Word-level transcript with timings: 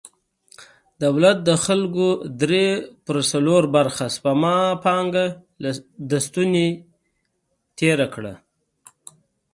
دولت 1.03 1.37
د 1.47 1.49
خلکو 1.65 2.07
درې 2.41 2.67
پر 3.05 3.17
څلور 3.31 3.61
برخه 3.75 4.05
سپما 4.15 4.57
پانګه 4.83 5.25
له 6.11 6.19
ستونې 6.25 6.67
تېره 7.77 8.07
کړه. 8.15 8.33